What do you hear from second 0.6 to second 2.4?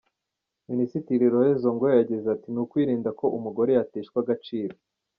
Minisitiri Laure Zongo yagize